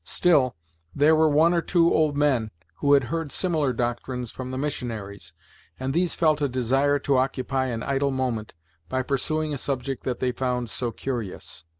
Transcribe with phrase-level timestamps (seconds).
[0.03, 0.55] Still
[0.95, 5.31] there were one or two old men who had heard similar doctrines from the missionaries,
[5.79, 8.55] and these felt a desire to occupy an idle moment
[8.89, 11.65] by pursuing a subject that they found so curious.